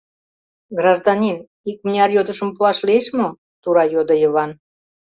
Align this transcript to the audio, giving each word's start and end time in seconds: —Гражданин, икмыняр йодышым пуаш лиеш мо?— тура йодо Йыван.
—Гражданин, 0.77 1.37
икмыняр 1.69 2.09
йодышым 2.15 2.49
пуаш 2.55 2.77
лиеш 2.87 3.07
мо?— 3.17 3.27
тура 3.61 3.83
йодо 3.93 4.15
Йыван. 4.21 4.51